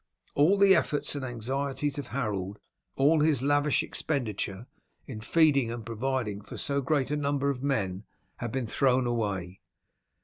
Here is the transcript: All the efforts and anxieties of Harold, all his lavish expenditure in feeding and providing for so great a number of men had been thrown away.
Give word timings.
All 0.33 0.57
the 0.57 0.75
efforts 0.75 1.13
and 1.13 1.23
anxieties 1.23 1.99
of 1.99 2.07
Harold, 2.07 2.57
all 2.95 3.19
his 3.19 3.43
lavish 3.43 3.83
expenditure 3.83 4.65
in 5.05 5.21
feeding 5.21 5.71
and 5.71 5.85
providing 5.85 6.41
for 6.41 6.57
so 6.57 6.81
great 6.81 7.11
a 7.11 7.15
number 7.15 7.51
of 7.51 7.61
men 7.61 8.05
had 8.37 8.51
been 8.51 8.65
thrown 8.65 9.05
away. 9.05 9.61